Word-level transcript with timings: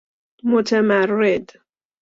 متمرد 0.43 1.53